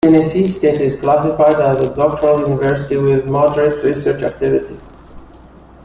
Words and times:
Tennessee 0.03 0.47
State 0.47 0.81
is 0.81 0.95
classified 0.95 1.59
as 1.61 1.79
a 1.81 1.93
Doctoral 1.95 2.39
University 2.45 2.97
with 2.97 3.29
Moderate 3.29 3.83
Research 3.83 4.23
Activity. 4.23 4.75